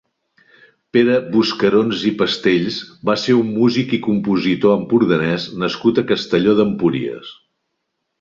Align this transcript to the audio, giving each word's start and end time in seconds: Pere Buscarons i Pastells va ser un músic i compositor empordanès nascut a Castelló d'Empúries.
Pere 0.95 1.17
Buscarons 1.33 2.05
i 2.11 2.13
Pastells 2.21 2.79
va 3.09 3.15
ser 3.25 3.35
un 3.41 3.51
músic 3.57 3.93
i 3.97 3.99
compositor 4.07 4.73
empordanès 4.79 5.45
nascut 5.65 6.01
a 6.01 6.05
Castelló 6.13 6.57
d'Empúries. 6.63 7.31